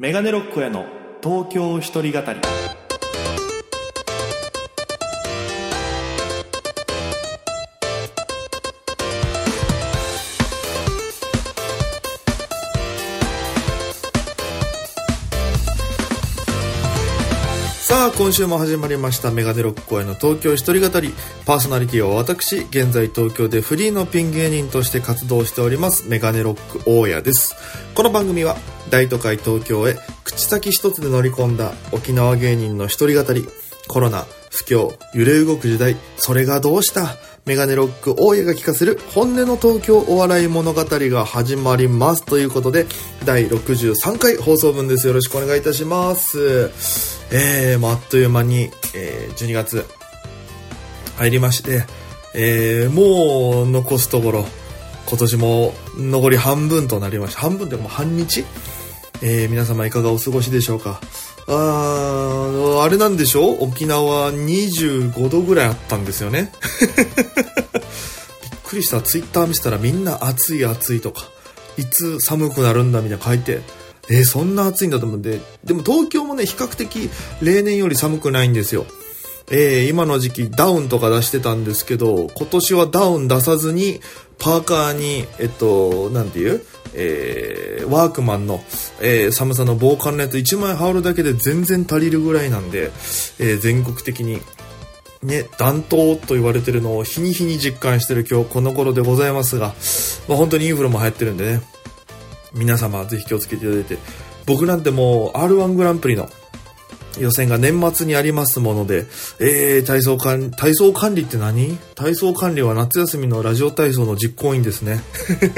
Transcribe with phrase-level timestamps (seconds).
[0.00, 0.86] メガネロックへの
[1.22, 2.40] 東京一人語り。
[17.82, 21.12] さあ今週も始まりましたメガネロック公演の東京一人語り。
[21.44, 27.54] パーソナリティは私現在東京でフリーのピン芸人として活動しておりますメガネロック大家です。
[27.94, 28.56] この番組は
[28.90, 33.46] 大都会東京へ口先一つで乗り込んだ沖縄芸人の一人語り。
[33.88, 37.16] コロナ不況揺れ動く時代それがどうした？
[37.44, 42.24] メガネロック大家が聞かせる本音の東京お笑い物語が始まります。
[42.24, 42.86] ということで
[43.24, 45.08] 第63回放送分です。
[45.08, 46.70] よろしくお願いいたします。
[47.32, 49.84] えー、もうあっという間に、えー、12月
[51.16, 51.84] 入りまして、
[52.34, 54.44] えー、もう残すところ
[55.08, 57.40] 今年も残り半分となりました。
[57.40, 58.44] 半分というかも半日？
[59.22, 61.00] えー、皆様いかがお過ごしでしょうか？
[61.46, 63.64] あーあれなんでしょう？
[63.64, 66.52] 沖縄25度ぐらいあったんですよね。
[68.42, 69.00] びっくりした。
[69.02, 71.28] ツイッター見せたらみんな暑い暑いとか。
[71.76, 73.60] いつ寒くなるんだみたいな書いて。
[74.08, 75.40] えー、そんな暑いんだと思うんで。
[75.64, 77.10] でも東京もね比較的
[77.42, 78.86] 例年より寒くないんですよ。
[79.50, 84.00] えー、今の時期ダウンとか出してたんですけど今年はダウン出さずに
[84.38, 88.60] パーカーにえっとなんていうえー、ワークマンの、
[89.00, 92.90] えー、寒さの防寒のやつ1枚羽織るだけで全然足りるぐらいなんで、
[93.38, 94.40] えー、全国的に
[95.22, 99.74] ね、暖冬と言われてるのを日に日に実感してる今日この頃でございますが、
[100.28, 101.60] まあ、本当にインフルも流行ってるんでね、
[102.54, 103.98] 皆様ぜひ気をつけていただいて、
[104.46, 106.28] 僕なんてもう R1 グランプリの
[107.18, 109.06] 予選が年末にありますもので、
[109.38, 111.76] えー、体操管理、体操管理って何？
[111.94, 115.00] 体操管理は夏休みのラジオ体操の実行委員ですね。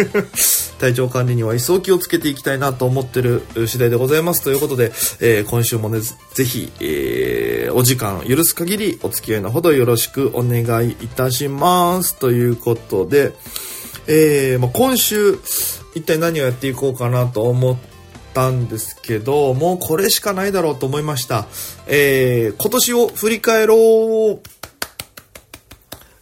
[0.81, 4.43] 体調管理には一層気をつけていきたいなと思ってる次第でございます。
[4.43, 12.17] ということで、えー、今週もね、ぜひ、えー、お時間許す限りお付き合いのほどよろしくお願いいたします。
[12.17, 13.33] ということで、
[14.09, 15.39] えー、まあ、今週、
[15.95, 17.92] 一体何をやっていこうかなと思って
[18.33, 21.47] たんですけど、もうこれしかないだろうと思いました。
[21.87, 24.63] えー、今年を振り返ろう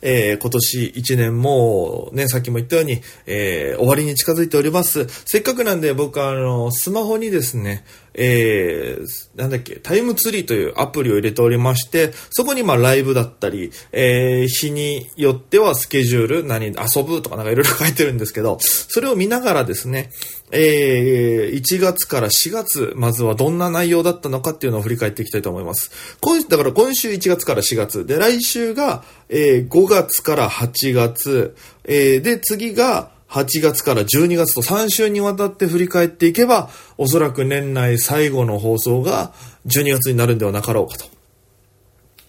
[0.03, 5.07] えー、今年1年も、ね、さっきも言ったように、えー、終わりに近づいております。
[5.09, 7.85] せっかくなんで僕はあの、スマホにですね、
[8.23, 20.11] えー、なんだっけ、タイムツリーというアプリを入れておりまして、そこにまあライブだったり、えー、日によってはスケジュール、何、遊ぶとかなんかいろいろ書いてるんですけど、それを見ながらですね、
[20.53, 25.91] えー、1月から4月、まずはどんな内容だったのかっていうのを振り返っていきたいと思います。
[26.21, 36.69] 今だから今週1月から4月、で、来週が、えー、5月から8月、えー、で、次が、8月から12月と3週にわたって振り返っていけば、
[36.99, 39.33] おそらく年内最後の放送が
[39.67, 41.20] 12月になるんではなかろうかと。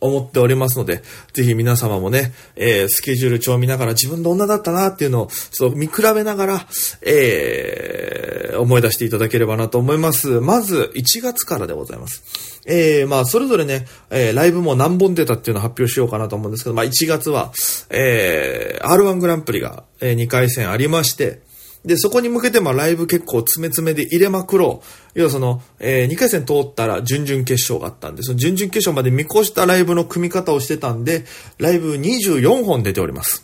[0.01, 1.03] 思っておりますので、
[1.33, 6.67] ぜひ皆様もね、えー、スケジュール帳を見ながら自分どんなだったなっていうのを、そう見比べながら、
[7.03, 10.41] えー、思い出していただければなと思います。
[10.41, 12.23] まず、1月からでございます。
[12.65, 17.51] えー、まあ、それぞれね、えー、ライブも何本出たっていうのを発表しようかなと思うんですけど、まあ、1月は、
[17.89, 21.41] えー、R1 グランプリが、えー、2回戦ありまして、
[21.83, 24.83] で、そこに向けて、まあ、ライブ結構詰め詰めで入れまくろ
[25.15, 25.19] う。
[25.19, 31.25] 要はその、えー、2回戦通ったら準々決勝があったんで、その準々決勝まで見越したライブの組み方をしてたんで、
[31.57, 33.43] ライブ24本出ております。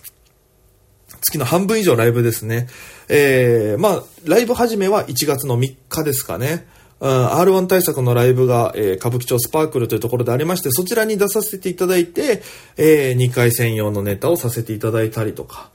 [1.21, 2.67] 月の半分以上ライブですね。
[3.09, 6.67] えー、まあ、ライブ始めは1月の3日ですかね。
[6.99, 12.41] うん、R1 対策のライブが、えー、歌舞伎町スパークルというところでありまして、そちらに出させていただいて、
[12.77, 15.69] えー、2回戦用のネタをさせていただいたりとか、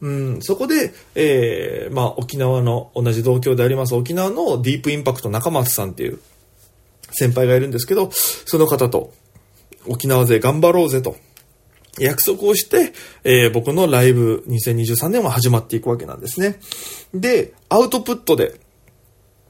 [0.00, 6.20] うん、そこで、えー、まあ、沖縄の同じ同郷であります沖縄のディープインパクト中松さんっていう
[7.10, 9.12] 先輩がいるんですけど、その方と
[9.86, 11.16] 沖縄勢頑張ろうぜと
[11.98, 12.92] 約束をして、
[13.24, 16.60] えー、僕のライブ2023年は始まっていくわけなんですね。
[17.12, 18.54] で、アウトプットで、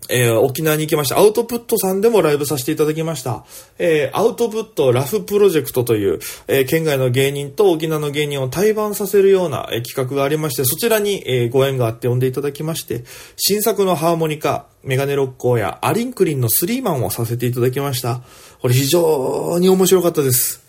[0.08, 1.19] えー、沖縄に行きました。
[1.19, 3.44] アウトプットさんでもライブさせていただきました。
[3.78, 13.05] えー、アウトプットラフプロジェクトという、えー、県外の芸人と沖縄の芸人を対バンさせるような、え企画がありまして、そちらに、えご縁があって呼んでいただきまして、
[13.37, 18.22] 新作のハーモニカ、メガネロッコやアリンクリンのスリーマンをさせていただきました。
[18.60, 20.62] これ非常に面白かったです。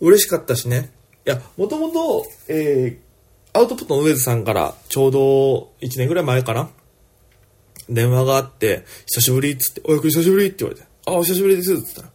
[0.00, 0.92] 嬉しかったしね。
[1.26, 2.98] いや、もともと、え
[3.56, 6.70] アウトプットの上津さんからちょうど1年ぐらい前かな
[7.88, 10.46] 電話があって、久しぶりっつって、おやく久しぶり？
[10.46, 12.08] って言われて、あ、お久しぶりですっつったら、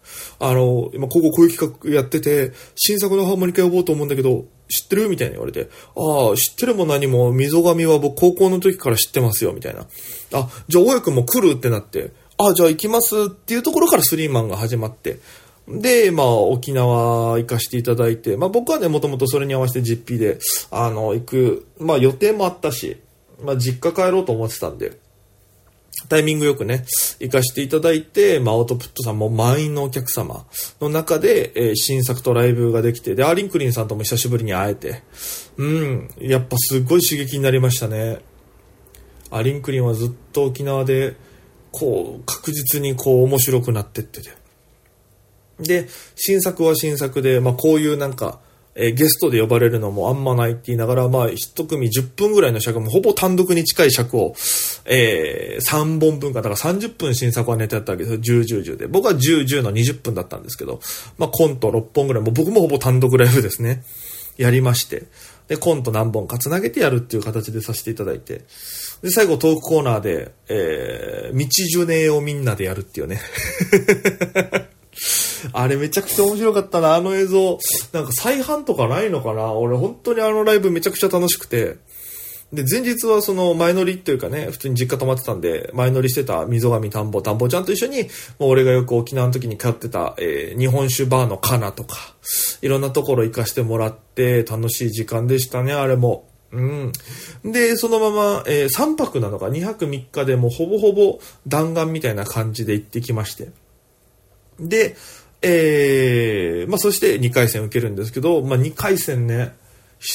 [0.51, 5.10] あの、今こここういう企画やってて、新作のハーモニカ呼ぼうと思うんだけど、知ってる？
[5.10, 9.88] みたいに言われて、ああ、知ってるも何も、溝上は僕高校の時から知ってますよ、みたいな。
[10.33, 11.54] あ、じゃあ、大家くんも来る？
[11.54, 13.16] ってなって、あ、じゃあ行きます？
[13.25, 15.19] っていうところからスリーマンが始まって、
[15.68, 20.39] で、まあ、沖縄行かせていただいて、まあ僕はね、もともとそれに合わせて実費で、
[20.71, 23.01] あの、行く、まあ予定もあったし、
[23.44, 24.98] まあ実家帰ろうと思ってたんで、
[26.07, 26.86] タイミングよくね、
[27.19, 30.46] 行かせていただいて、まあ、アウトプットさんも満員のお客様
[30.80, 35.04] の中で、えー、新作とライブができて、で、アリンクリンさんとも久しぶりに会えて、
[35.57, 38.19] うん、やっぱすっごい刺激になりましたね。
[39.31, 41.16] アリンクリンはずっと沖縄で、
[41.72, 44.30] こう、確実にこう面白くなってってて。
[45.60, 48.40] で、新作は新作で、まあ、こういうなんか、
[48.81, 54.34] え、ゲストで呼ばれるのもあんまないって言いながら、まあ、一組10分ぐらいの尺もほぼ単独に近い尺を、
[54.86, 58.20] えー、3本分か、だから30分新作はネタやったわけですよ。
[58.22, 58.88] 10、10、10で。
[58.88, 60.80] 僕は10、10の20分だったんですけど、
[61.18, 63.84] まあ、コント6本ぐらい、もう僕もほぼ単独ライブですね。
[64.38, 65.04] やりまして。
[65.50, 68.44] で、コント何本か繋げてやるっていう形でさせていただいて。
[69.02, 73.20] で、最後トークコーナーで、えー、道ジュネをみんなでやるっていうね。
[75.54, 77.60] あれめちゃくちゃ面白かったな、あの映像。
[77.94, 79.54] なんか再販とかないのかな？
[79.54, 81.78] 俺本当にあのライブめちゃくちゃ楽しくて。
[82.52, 88.04] で、前日はその前乗りというかね、普通に実家泊まってたんで、前乗りしてた溝上田んぼ、田んぼちゃんと一緒に、
[88.40, 91.96] もう俺がよく沖縄の時に通ってた、えー、日本酒バーのカナとか、
[92.64, 96.28] いろんなところ行かしてもらって、楽しい時間でしたね、あれも。
[96.52, 96.92] うん。
[97.46, 103.52] で、そのまま、えー、3泊なのか？2泊3日でもうほぼほぼ弾丸みたいな感じで行ってきまして。
[104.60, 104.96] で、
[105.42, 109.54] えー、まあ、そして2回戦受けるんですけど、まあ、2回戦ね、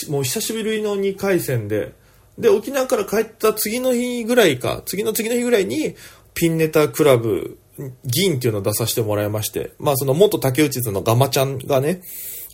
[0.08, 1.92] もう久しぶりの2回戦で、
[2.38, 5.94] で、沖縄から帰った次の日ぐらいか、次の次の日ぐらいに、
[6.34, 7.58] ピンネタクラブ、
[8.04, 12.02] 銀っていうのを出させてもらいまして、まあ、その元竹内図のガマちゃんがね、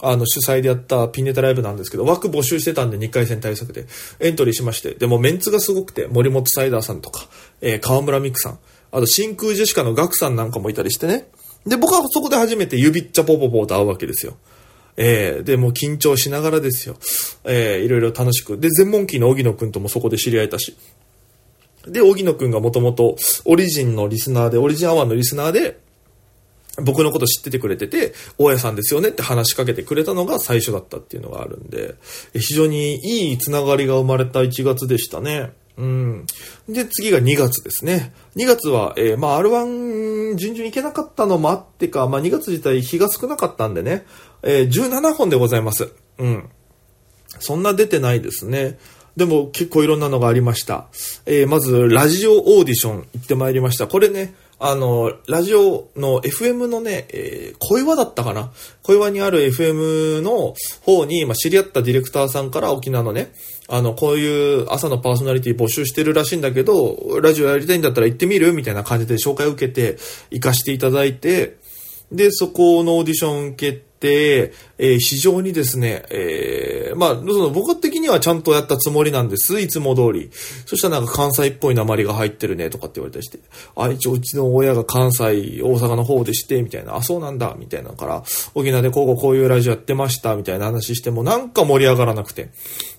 [0.03, 3.87] あの、主催でやったピンネタライブなんですけど、枠募集してたんで2回戦対策で
[4.19, 7.27] エントリーしまして、でもメンツがすごくて、森本サイダーさんとか、
[7.61, 8.59] えー、河村美久さん、
[8.93, 11.29] あと真空ジェシカのガクさんなんかもいたりしてね、
[11.67, 14.37] で、僕はそこで初めて指っちゃぽぽぽと会うわけですよ。
[14.97, 16.97] えー、で、もう緊張しながらですよ。
[17.45, 18.59] えー、いろいろ楽しく。
[18.59, 20.77] で、全問キーの荻野くんともそこで知り合えたし。
[21.87, 25.79] で、荻野くんがもともとオリジンのリスナーで、オリジンアワーのリスナーで、
[26.83, 31.95] 僕のこと知っててくれてて、大家さんですよねって話しかけてくれたのが最初だったっていうのがあるんで、
[32.35, 35.53] 非常にいいつながりが生まれた1月でしたね。
[35.81, 36.27] うん。
[36.69, 38.12] で、次が2月ですね。
[38.37, 44.05] 2月は、えー、まあ、R1 順々いけなかったのもあってか、まあ、2月自体日が少なかったんでね、
[44.43, 45.91] えー、17本でございます。
[46.19, 46.50] うん。
[47.38, 48.79] そんな出てないですね。
[49.17, 50.88] でも結構いろんなのがありました。
[51.25, 53.87] えー、まず、ラジオオーディション行ってまいりました。
[53.87, 58.53] これね、あの、ラジオの FM のね、えー、小岩だったかな？
[58.83, 63.33] 小岩にある FM の方に、まあ、知り合ったディレクターさんから沖縄のね、
[63.69, 68.53] あの、こういう朝のパーソナリティ募集してるらしいんだけど、ラジオやりたいんだったら行ってみる？
[68.53, 69.97] みたいな感じで紹介を受けて、
[70.31, 71.57] 行かしていただいて、
[72.12, 79.61] で、そこのオーディション受けて、えー、非常にですね、えー、まあ、その僕的にはちゃんとやったつもりなんです。
[79.61, 80.31] いつも通り。
[80.64, 83.38] そしたらなんか関西っぽい鉛が入ってるねとかって言われたりして、
[83.76, 88.23] あ、一応うちの親が関西、大阪の方でして、みたいな、あ、そうなんだ、みたいなから、
[88.55, 92.50] 沖縄でこうこういうラジオやってました、みたいな話してもなんか盛り上がらなくて。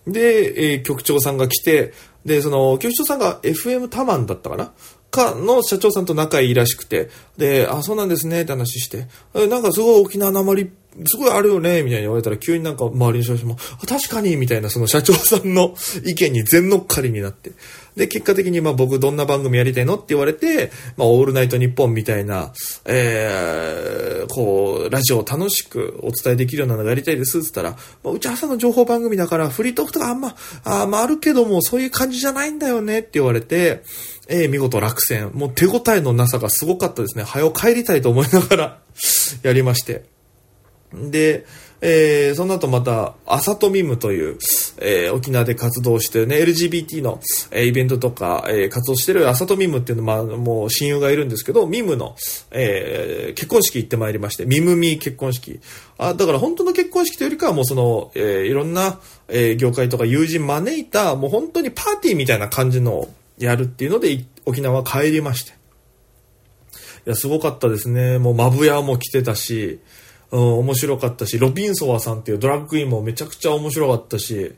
[0.06, 1.94] で、えー、局長さんが来て、
[2.26, 4.72] で、その、局長さんが FM タマンだったかな
[5.12, 8.42] かの社長さんと仲いいらしくて、で、あ、そうなんですね。
[8.42, 9.08] って話して、
[9.48, 10.72] なんかすごい沖縄なまり
[11.06, 15.76] すごいあるよね、みたいに言われたら、急になんか周りの人たちも、確かに、みたいなその社長さんの
[16.06, 17.52] 意見に全乗っかりになって。
[17.96, 22.54] で、結果的に、まあ僕どんな番組やりたいのって言われて、まあオールナイトニッポンみたいな、
[22.86, 27.72] えー、こう、ラジオを楽しくお伝えできるようなのがやりたいですって言ったら、
[28.04, 33.84] まあ、うち朝の情報番組だからフリートークとかあんま、あまああるけども、そういう感じじゃないんだよねって言われて、
[34.28, 35.32] えー、見事落選。
[35.34, 37.24] もう手応えのなさがすごかったですね。
[37.24, 38.80] 早く帰りたいと思いながら
[39.44, 40.06] やりまして。
[40.94, 41.46] で、
[41.84, 44.38] えー、その後また、アサトミムという、
[44.78, 47.20] えー、沖縄で活動してるね、LGBT の、
[47.50, 52.16] えー、イベントとか、えー、活動してるアサトミムっていうのまあ、もう親友がいるんですけど、ミムの、
[52.52, 55.60] えー、結婚式行ってまいりまして、ミムミ結婚式。
[55.98, 65.54] あ、だから本当の結婚式というよりかはもうその、えー、いろんな、えー、業界とか友人招いた、もう本当にパーティーみたいな感じのをやるっていうので、沖縄帰りまして。
[67.08, 68.20] いや、すごかったですね。
[68.20, 69.80] もう、マブヤも来てたし、
[70.32, 74.54] うん、面白かったし、ロビンソワさんっていうドラッグクイーンもめちゃくちゃ面白かったし、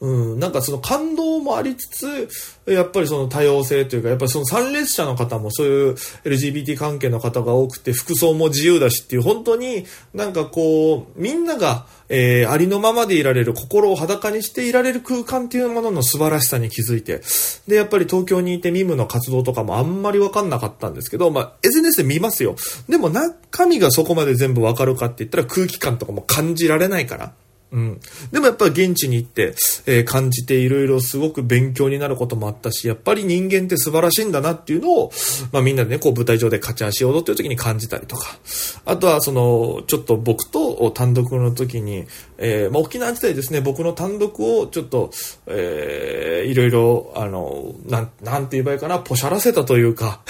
[0.00, 2.28] うん、なんかその感動もありつつ、
[2.70, 17.22] やっぱりその多様性というか、やっぱりその参列者の方もそういう LGBT 関係の方が多くて、服装も自由だしっていう、本当になんかこう、みんなが、えー、ありのままでいられる、心を裸にしていられる空間っていうものの素晴らしさに気づいて、
[17.66, 22.56] で、やっぱり東京にいてミムの活動とかもあんまりわかんなかったんですけど、まあ、SNS で見ますよ。
[22.86, 27.32] でも中身がそこまで全部わかるかって言ったら空気感とかも感じられないから。
[27.72, 28.00] うん。
[28.30, 29.54] でもやっぱ現地に行って、
[29.86, 35.12] えー、感じていろいろすごく勉強になることもあったし、やっぱり人間って素晴らしいんだなっていうのを、
[35.52, 38.38] まあみんなでね、こう舞台上で勝ち足を踊ってる時に感じたりとか、
[38.84, 42.06] あとはその、ちょっと僕と単独の時に、
[42.38, 45.10] えー、まあ沖縄時代ですね、僕の単独をちょっと、
[45.46, 50.20] えー、いろいろ、あの、なん、なんて言えばいいかな、ポシャらせたというか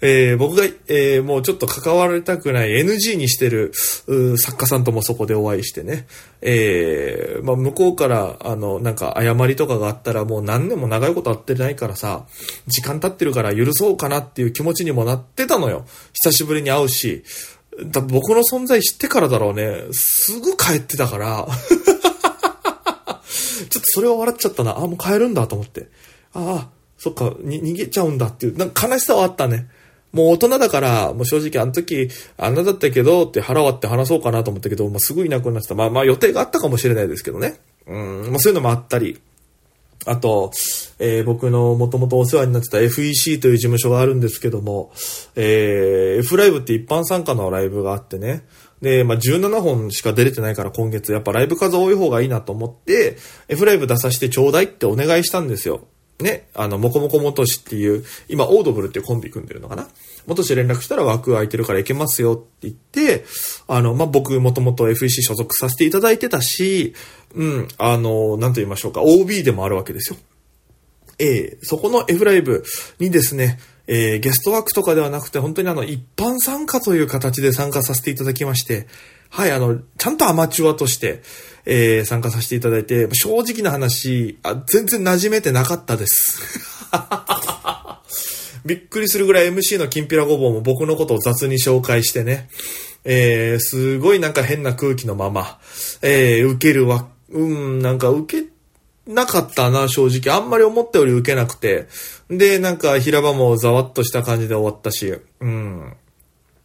[0.00, 3.72] えー、僕が、えー、もうちょっと関わりたくない NG にしてる
[4.36, 6.06] 作家さんともそこでお会いしてね、
[6.40, 12.26] えー、まあ、向こうから、あの、なんか謝りとかがあったらもう何年も長いこと会ってないからさ、
[12.66, 15.84] 時間経ってるから許そうかなっていう気持ちにもなってたのよ。
[16.12, 17.24] 久しぶりに会うし、
[17.92, 21.48] 多分僕の存在知ってからだろうね、すぐ帰ってたから、
[23.68, 24.78] ちょっとそれは笑っちゃったな。
[24.78, 25.88] あ、もう帰るんだと思って。
[26.32, 29.68] ああ、そっか、に、逃げちゃうんだっていう、なんか悲しさはあったね。
[30.12, 35.74] もう大人だから、もう正直あの時、あんなだったけどって腹割って話そうかなと思ったけど、まあ、すぐいなくなってた。
[35.74, 37.60] まあまあ予定があったかもしれないですけどね。
[37.86, 39.20] うん、まあそういうのもあったり。
[40.06, 40.52] あと、
[40.98, 44.92] えー、僕のもともとお世話になってた FEC という事務所があるんですけども、
[45.34, 48.44] えー、F ライブって一般参加のライブがあってね。
[48.80, 53.16] で、まあ、17本しか出れてないから今月、やっぱライブ数多い方がいいなと思って、
[53.48, 55.86] F ライブ出させてちょうだいってお願いしたんですよ。
[56.20, 59.88] ね、あの、もこもこもとしっていう、今、オードブルっていうコンビ組んでるのかな？
[60.26, 63.24] もとし連絡したら枠空いてるから行けますよって言って、
[63.66, 66.92] あの、まあ、僕もともと FEC 所属させていただいてたし、
[67.34, 70.18] うん、あの、なんと言いましょうか、OB でもあるわけですよ。
[71.20, 72.64] えー、そこの F ライブ
[72.98, 78.86] にですね、えー、ゲスト枠とかではなくて、本当にあの、一般参加という形で参加させていただきまして、
[79.30, 81.22] はい、あの、ちゃんとアマチュアとして、
[81.70, 86.40] えー、参加させていただいて、正直な話、あ全然馴染めてなかったです。
[88.64, 92.48] びっくりするぐらい MC のきんぴらごぼうも僕のことを雑に紹介してね、
[93.04, 95.58] えー、すごいなんか変な空気のまま、
[96.00, 98.48] えー、受けるわ、うん、なんか受け
[99.06, 100.34] なかったな、正直。
[100.34, 101.86] あんまり思ったより受けなくて。
[102.30, 105.94] で、なんか平場もざわっとした感じで終わったし、うん。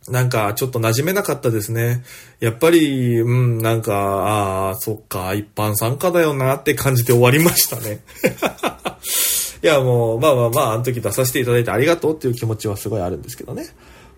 [0.10, 2.03] なんか、ちょっと馴染めなかったですね。
[2.39, 8.01] やっぱり、うん、なんか、ああ、そっか、一般参加だよなって感じで終わりましたね。
[9.63, 13.67] いや、もう、まあまあまあ、あの時出させていただいてありがとうっていう気持ちはすごいあるんですけどね。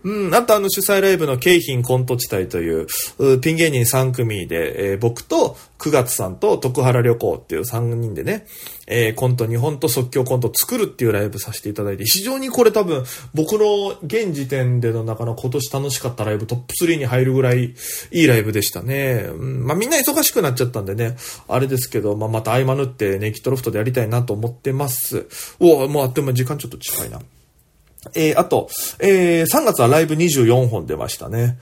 [0.05, 2.85] うん、あとあの主催ライブの京浜コント地帯という、
[3.41, 8.45] ピン芸人3組で、えー、僕と9月さんと徳原旅行っていう3人でね、
[8.85, 17.75] えー、コント日本と即興コント作るっていうライブさせていただいて、非常にこれ多分僕の現時点での中の今年楽しかったライブトップ3に入るぐらいい
[18.11, 19.25] いライブでしたね。
[19.27, 25.25] うん、まあみんな忙しくなっちゃったんでね、あれですけど、まあまた合間縫ってネイキッドロフトでやりたいなと思ってます。
[25.59, 27.19] おもうあっという間時間ちょっと近いな。
[28.13, 28.69] えー、あと、
[28.99, 31.57] えー、3月はライブ24本出ましたね。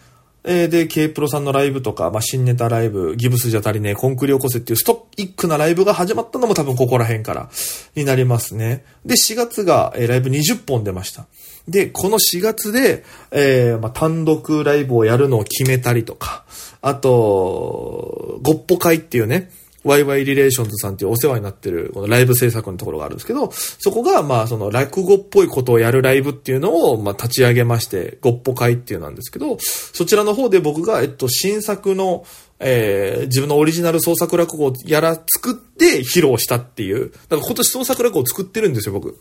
[0.45, 7.49] えー、で、K プロさんのライブとか、まあ、新ネタライブ、ギブスじゃ足りねえ、コンクリ起こせっていうストイックなライブが始まったのも多分ここら辺から
[7.95, 8.83] になりますね。
[9.05, 11.27] で、4月が、えー、ライブ20本出ました。
[11.69, 16.43] で、この4月で、えー、まあ、単独ライブをやるのを決めたりとか、
[16.81, 19.49] あと、ごっぽ会っていうね、
[19.83, 32.25] ワイワイリレーションズさんっていうお世話になってる、このライブ制作のところがあるんですけど、そこが、まあ、その落語っぽいことをやるライブっていうのを、まあ、立ち上げまして、ごっぽ会っていうなんですけど、そちらの方で僕が、えっと、新作の、
[32.59, 37.11] えー、自分のオリジナル創作落語をやら、作って披露したっていう。
[37.29, 39.19] だから今年創作落語を作ってるんですよ、僕。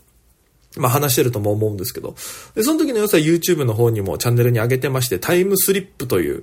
[0.77, 2.15] まあ話してるとも思うんですけど。
[2.55, 6.41] で、その時の様子は YouTube の方にもチャンネルに上げてまして、タイムスリップという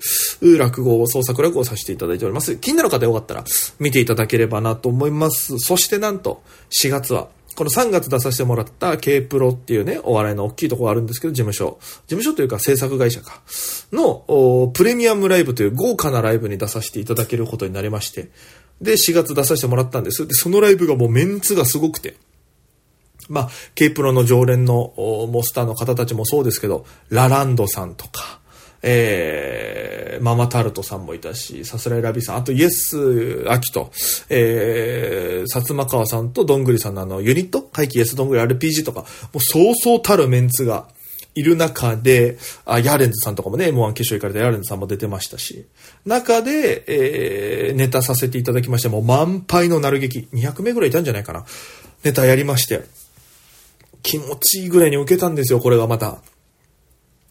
[0.58, 2.56] 落語を創作落語をさせていただいております。
[2.56, 3.44] 気になる方よかったら
[3.78, 5.58] 見ていただければなと思います。
[5.58, 11.78] そしてなんと、4月は、この3月出させてもらった K プロっていうね、お笑いの大きいところがあるんですけど、事務所。
[11.80, 13.42] 事務所というか制作会社か。
[13.92, 18.30] の、プレミアムライブという豪華なライブに出させていただけることになりまして。
[18.80, 20.26] で、4月出させてもらったんです。
[20.26, 22.14] で、そのライブがもうメンツがすごくて。
[23.30, 24.92] まあ、K プロの常連の
[25.30, 28.40] モスターの方たちもそうですけど、ラランドさんとか、
[28.82, 33.92] えー、ママタルトさんもいたし、さすらいラビさん、あとイエス・アキと、
[34.28, 37.62] えー、薩摩川さんとどんぐりさんのあの、ユニット？
[37.62, 40.88] 怪奇イエスどんぐり RPG とか、もうそうそうたるメンツが、
[41.34, 45.66] いる中で、あ、ヤーレンズさんとかもね、M1 決勝行かれたヤーレンズさんも出てましたし、
[46.04, 51.44] 中で、えー、ネタさせていただきまして、もう満杯のなる劇、200名ぐらいいたんじゃないかな。
[52.02, 52.82] ネタやりまして、
[54.02, 56.22] 気持ちいいぐらいに受けたんですよ、これがまた。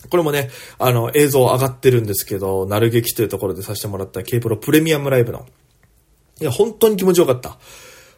[0.09, 5.45] これもね、あの、映像上がってるんですけど、なる劇というところでさせてもらった K プロプレミアムライブの。
[6.39, 7.57] いや、本当に気持ちよかった。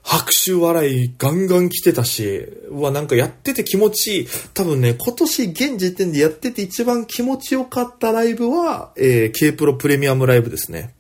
[0.03, 4.27] 拍手笑いガンガン来てたし、うわ、なんかやってて気持ちいい。
[4.53, 10.93] 多分ね、今年現時点でやってて一番気持ちよかったライブは、えー、K プロプレミアムライブですね。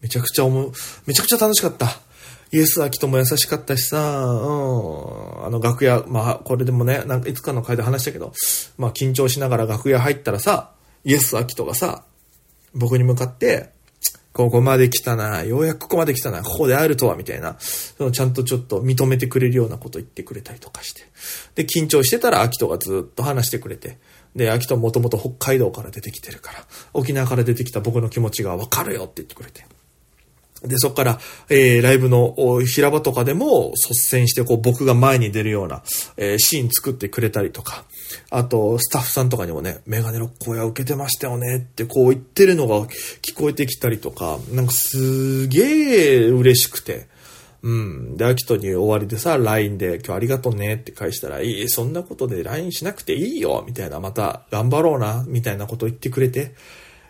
[0.00, 0.72] めちゃくちゃ思う、
[1.06, 2.00] めちゃくちゃ楽しかった。
[2.52, 8.32] イエス・アキトも優しかったしさ、うん、あの楽屋、まあ、これでもね、なんかいつかの回で話したけど、
[8.78, 10.72] まあ緊張しながら楽屋入ったらさ、
[11.04, 12.04] イエス・アキトがさ、
[12.74, 13.70] 僕に向かって、
[14.32, 21.02] ここまで来たな、ようやくここまで来たな、ここであるとは、みたいな、そのちゃんとちょっと認めてくれるようなこと言ってくれたりとかして。
[21.54, 23.96] で、緊張してたら、アキトがずっと話してくれて。
[24.34, 29.64] で、アキトもともと北海道から出てきてるから、沖縄から出てきた僕の気持ちがわかるよって言ってくれて。
[30.68, 35.82] で、そこから、えー、ライブの平場とかでも率先して、こう、僕が前に出るような、
[36.16, 37.84] えー、シーン作ってくれたりとか、
[38.30, 42.80] あと、スタッフさんとかにもね、メガネロック親受けてましたよねってこう言ってるのが
[43.22, 47.06] 聞こえてきたりとか、なんかすげえ嬉しくて、
[47.62, 48.16] うん。
[48.16, 56.54] で、アキトに終わりでさ、LINE で今日ありがとうねって返したら、いい、そんなことで LINE しなくていいよ、みたいな、また頑張ろうな、みたいなこと言ってくれて、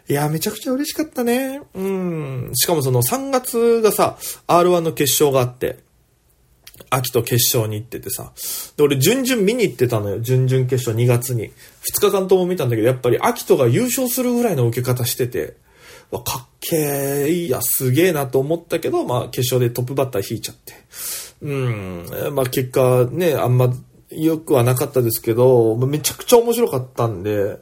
[0.08, 1.62] いや、めちゃくちゃ嬉しかったね。
[1.74, 2.50] うん。
[2.54, 5.78] しかもその3月がさ、R1 の決勝があって、
[6.90, 8.32] 秋と決勝に行っててさ。
[8.76, 10.20] で、俺、準々見に行ってたのよ。
[10.20, 11.50] 準々決勝2月に。
[11.92, 15.56] 2日間とも見たんだけど、やっぱり秋とが優勝するぐらいの受け方してて、
[16.10, 16.76] わ、かっけ
[17.26, 20.74] え、いや、すげえなと思ったけど、まあ、決勝でトップバッター引いちゃって。
[21.42, 22.06] うん。
[22.32, 23.74] まあ、結果ね、あんま
[24.10, 27.58] 良くはなかったですけど、めちゃくちゃ面白かったんで、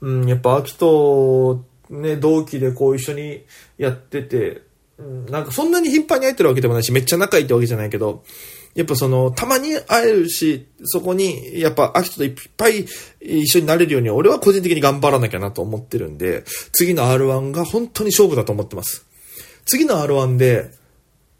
[0.00, 3.44] うん、やっぱ秋と、ね、同期でこう一緒に
[3.76, 4.62] やってて、
[5.28, 8.22] なんかそんなに頻繁に会ってるわけでもないし、めっちゃ仲いいってわけじゃないけど、
[8.74, 12.86] やっぱその、たまに会えるし、そこに、やっぱ、秋といっぱい
[13.20, 19.04] 一緒になれるように、俺は個人的に頑張らなきゃなと思ってるんで、次の R1 が本当に勝負だと思ってます。
[19.64, 20.70] 次の R1 で、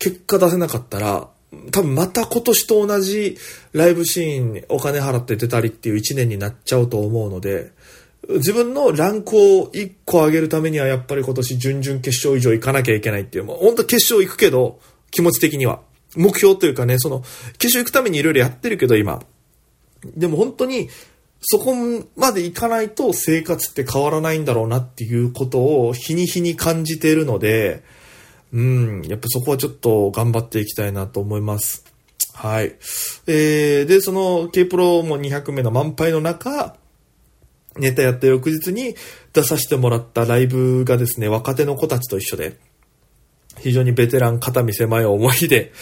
[0.01, 1.29] 結果出せなかったら、
[1.71, 3.37] 多分また今年と同じ
[3.73, 7.73] ライブシーンにお金払って出たりっていう一年になっちゃうと思うので、
[8.29, 14.79] 自分のランクを1個上げるためにはやっぱり今年準々決勝以上行かなきゃいけないっていう、もう本当決勝行くけど、
[15.11, 15.81] 気持ち的には。
[16.17, 17.21] 目標というかね、その、
[17.59, 19.23] 決勝行くためにいろいろやってるけど今。
[20.17, 20.89] でも本当に、
[21.41, 21.75] そこ
[22.17, 27.83] まで行かないと生活って変わらないんだろうなっていうことを日に日に感じているので、
[28.53, 31.85] うん、やっぱそこはちょっと頑張っていきたいなと思います。
[32.35, 32.77] はい。
[33.27, 36.77] えー、で、その K プロも200名の満杯の中、
[37.77, 38.95] ネタやった翌日に
[39.33, 42.57] 出させてもらったライブがですね、若手の子たちと一緒で、
[43.59, 45.73] 非常にベテラン肩身狭い思いで、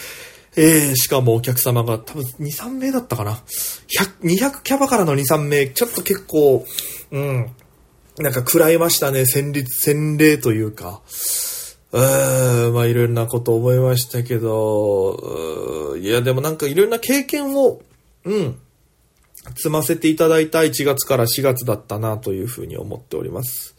[0.57, 3.33] えー、しかもお客様が多分2、3名だったかな。
[3.33, 6.66] 100、200キャバからの2、3名、ちょっと結構、
[7.11, 7.51] うん、
[8.18, 11.01] なんか食らいましたね、戦慄、洗礼というか。
[11.92, 17.81] うーん、まあいろいろなこと思いましたけど、いやでもなんかいろんな経験を、
[18.24, 18.59] うん、
[19.56, 23.74] 積ませていただいた1月から4月だったなというふうに思っております。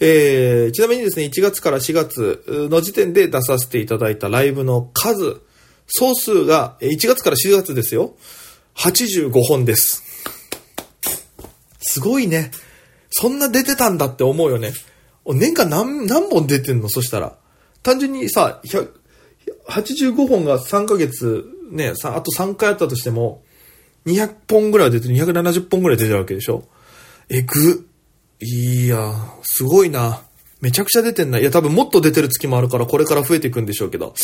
[0.00, 5.40] えー、ちなみにですね、1月から4月の時点で出させていただいたライブの数、
[5.88, 8.14] 総数が1月から4月ですよ。
[8.76, 10.04] 85本です。
[11.80, 12.50] すごいね。
[13.10, 14.72] そんな出てたんだって思うよね。
[15.26, 16.88] 年間何、何本出てんの？
[16.88, 17.36] そしたら。
[17.82, 18.60] 単純にさ、
[19.68, 23.42] 85本が3ヶ月、ね、あと3回あったとしても、
[24.08, 26.64] 200本ぐらい出て、270本ぐらい出てるわけでしょ？
[27.28, 27.86] えぐ。
[28.40, 30.22] いや、すごいな。
[30.60, 31.38] めちゃくちゃ出てんな。
[31.38, 34.14] いや、多分もっと出てる月もあるから、これから増えていくんでしょうけど。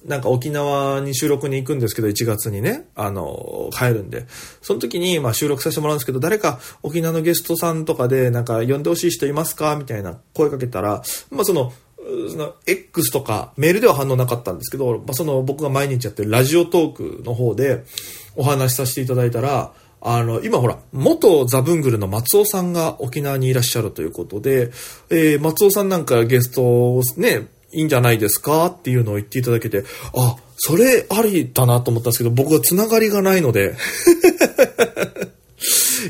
[0.05, 4.25] なんか沖縄に収録に行くんですけど、1月にね、あの、帰るんで。
[4.61, 9.75] その時に、まあ収録させてもらうんですけど、誰か沖縄のゲストさんとかで、なんか呼んでほしい人いますか？
[9.75, 11.73] みたいな声かけたら、まあその、
[12.29, 17.83] その X とかメールでは反応なかったんですけど、まあ、その僕が毎日やってるラジオトークの方で
[18.35, 24.71] お話しさせていただいたら、あの、今ほら、元ザブングルの松尾さんが沖縄にいらっしゃるということで、
[25.09, 29.83] えー、松尾さんなんかゲストね、いいんじゃないですかっていうのを言っていただけて、
[30.15, 33.75] あ、それありだなと思ったんですけど、僕は繋がりがないので。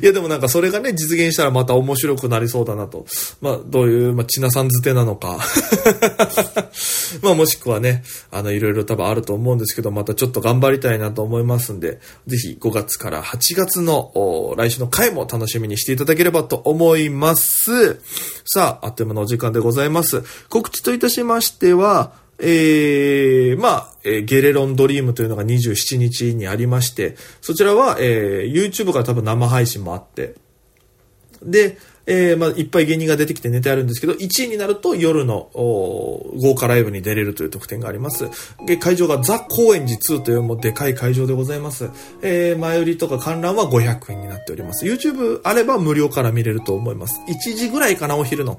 [0.02, 3.06] いやでもなんかそれがね、実現したらまた面白くなりそうだなと。
[3.42, 5.40] まあ、どういう、まあ、ちなさんづてなのか。
[7.22, 18.00] まあ、もしくはね、あの、いろいろ多分あると思うんですけど、またちょっと頑張りたいなと思いますんで、ぜひ5月から8月の来週の回も楽しみにしていただければと思います。
[18.46, 20.24] さあ、あっという間のお時間でございます。
[20.50, 30.36] 告知といたしましては、えー、まあ、えー、ゲレロンドリームというのが27日にありまして、そちらは、えー、YouTube から多分生配信もあって、
[31.41, 38.30] で、えー、まあ、いっぱい芸人が出てきてネタやるんですけど、1位になると夜の豪華ライブに出れるという特典があります。
[38.65, 41.89] で、会場がザ・高円寺2というもうでかい会場でございます。
[42.22, 44.86] えー、前売りとか観覧は500円になっております。
[44.86, 47.20] YouTube あれば無料から見れると思います。
[47.28, 48.58] 1時ぐらいかな、お昼の。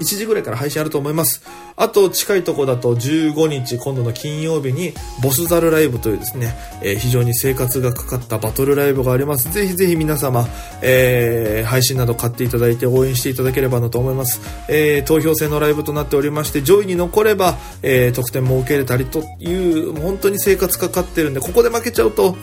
[0.00, 1.42] 1時ぐらいから配信あると思います。
[1.76, 9.52] あと、近いとこだと15日、今度の金曜日に、ボスザルライブというですね、えー、非常に生活がかかったバトルライブがあります。
[9.52, 10.46] ぜひぜひ皆様、
[10.82, 14.40] えー、配信など買っていただいてて応援していただければなと思います。
[14.68, 22.36] えー、投票制のライブとなっておりまして、上位に残れば、えー、得点も受けれたりという、本当に生活かかってるんで、ここで負けちゃうと、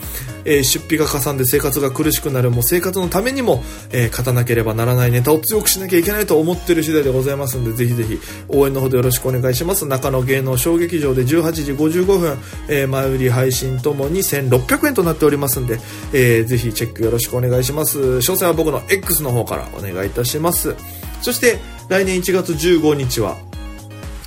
[0.45, 9.85] えー、出費がかさんで生活が苦しくなる、もう生活のためにも、えー、勝たなければならないネタを強くしなきゃいけないと思ってる次第でございますんで、ぜひぜひ応援のほどよろしくお願いします。
[9.85, 15.79] 中野芸能小劇場で18時55分、えー、前売り配信ともに1600円となっておりますんで、
[16.13, 17.99] えー、ぜひチェックよろしくお願いします。
[17.99, 20.75] 詳細は僕の X の方からお願いいたします。
[21.21, 23.37] そして、来年1月15日は、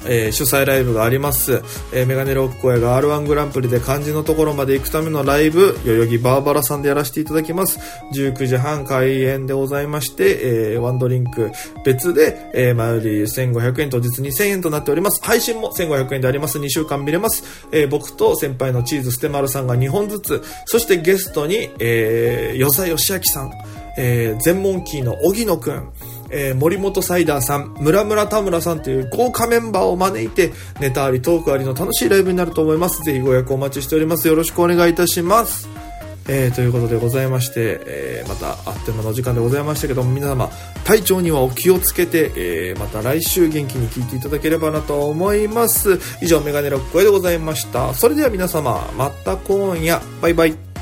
[0.07, 1.63] えー、主催ライブがあります。
[1.93, 7.79] えー、メガネロック声が R1 グランプリで漢字のところまで行くためのライブ、代々木バーバラさんでやらせていただきます。
[8.13, 11.51] 19時半開演でございまして、えー、ワンドリンク
[11.85, 15.23] 別で、えー、前より1500円、当日2000円となっております。
[15.23, 16.59] 配信も1500円であります。
[16.59, 17.45] 2週間見れます。
[17.73, 23.53] えー、僕と先輩のチーズステマルさんが2本ずつ、そしてゲストに、えー、与謝義明さん、
[23.97, 25.93] えー、全問キーの荻野くん、
[26.37, 33.05] えー、森本サイダーさん、村村田村さんという豪華メンバーを招いて、ネタあり、トークありの楽しいライブになると思います。
[33.05, 34.27] ぜひご予約お待ちしております。
[34.27, 35.69] よろしくお願いいたします。
[36.27, 40.51] えー、ということでございまして、えー、またあっという間のお時間でございましたけども、皆様、
[40.85, 46.01] 体調にはお気をつけて、えー、また来週元気に聞いていただければなと思います。
[46.21, 47.95] 以上、メガネロックでございました。
[47.95, 50.74] それでは皆様、また今夜、バイバイ。